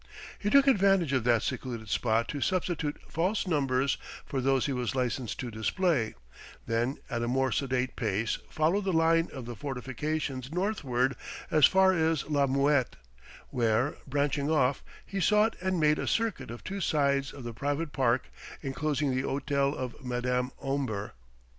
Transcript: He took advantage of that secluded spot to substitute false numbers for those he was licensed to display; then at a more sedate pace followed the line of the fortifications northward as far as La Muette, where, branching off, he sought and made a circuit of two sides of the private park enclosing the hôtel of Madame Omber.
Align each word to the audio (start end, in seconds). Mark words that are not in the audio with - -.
He 0.39 0.49
took 0.49 0.65
advantage 0.65 1.13
of 1.13 1.25
that 1.25 1.43
secluded 1.43 1.87
spot 1.87 2.27
to 2.29 2.41
substitute 2.41 2.99
false 3.07 3.45
numbers 3.45 3.99
for 4.25 4.41
those 4.41 4.65
he 4.65 4.73
was 4.73 4.95
licensed 4.95 5.39
to 5.41 5.51
display; 5.51 6.15
then 6.65 6.97
at 7.07 7.21
a 7.21 7.27
more 7.27 7.51
sedate 7.51 7.95
pace 7.95 8.39
followed 8.49 8.83
the 8.85 8.93
line 8.93 9.29
of 9.31 9.45
the 9.45 9.55
fortifications 9.55 10.51
northward 10.51 11.15
as 11.51 11.67
far 11.67 11.93
as 11.93 12.25
La 12.27 12.47
Muette, 12.47 12.95
where, 13.49 13.95
branching 14.07 14.49
off, 14.49 14.81
he 15.05 15.19
sought 15.19 15.55
and 15.61 15.79
made 15.79 15.99
a 15.99 16.07
circuit 16.07 16.49
of 16.49 16.63
two 16.63 16.81
sides 16.81 17.31
of 17.31 17.43
the 17.43 17.53
private 17.53 17.93
park 17.93 18.31
enclosing 18.63 19.13
the 19.15 19.21
hôtel 19.21 19.75
of 19.75 20.03
Madame 20.03 20.49
Omber. 20.59 21.13